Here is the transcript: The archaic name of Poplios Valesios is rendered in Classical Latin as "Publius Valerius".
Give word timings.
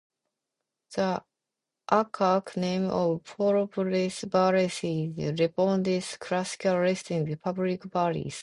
The 0.95 1.23
archaic 1.91 2.57
name 2.57 2.85
of 2.89 3.21
Poplios 3.23 3.69
Valesios 4.23 5.15
is 5.15 5.39
rendered 5.55 5.87
in 5.93 6.01
Classical 6.19 6.73
Latin 6.79 7.29
as 7.31 7.37
"Publius 7.37 7.79
Valerius". 7.85 8.39